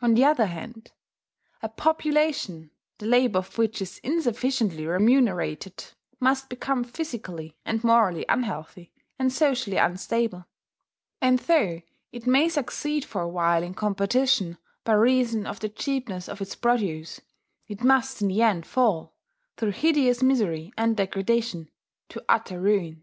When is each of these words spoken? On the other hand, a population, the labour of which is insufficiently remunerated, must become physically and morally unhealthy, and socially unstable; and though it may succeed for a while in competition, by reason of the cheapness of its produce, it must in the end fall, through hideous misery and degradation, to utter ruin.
On 0.00 0.14
the 0.14 0.24
other 0.24 0.46
hand, 0.46 0.92
a 1.60 1.68
population, 1.68 2.70
the 2.98 3.06
labour 3.06 3.40
of 3.40 3.58
which 3.58 3.82
is 3.82 3.98
insufficiently 4.04 4.86
remunerated, 4.86 5.86
must 6.20 6.48
become 6.48 6.84
physically 6.84 7.56
and 7.64 7.82
morally 7.82 8.24
unhealthy, 8.28 8.92
and 9.18 9.32
socially 9.32 9.76
unstable; 9.76 10.46
and 11.20 11.40
though 11.40 11.82
it 12.12 12.28
may 12.28 12.48
succeed 12.48 13.04
for 13.04 13.20
a 13.22 13.28
while 13.28 13.64
in 13.64 13.74
competition, 13.74 14.56
by 14.84 14.92
reason 14.92 15.48
of 15.48 15.58
the 15.58 15.68
cheapness 15.68 16.28
of 16.28 16.40
its 16.40 16.54
produce, 16.54 17.20
it 17.66 17.82
must 17.82 18.22
in 18.22 18.28
the 18.28 18.42
end 18.42 18.64
fall, 18.66 19.16
through 19.56 19.72
hideous 19.72 20.22
misery 20.22 20.72
and 20.78 20.96
degradation, 20.96 21.68
to 22.08 22.24
utter 22.28 22.60
ruin. 22.60 23.02